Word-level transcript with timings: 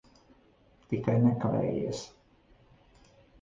Tikai 0.91 1.17
nekavējies. 1.25 2.01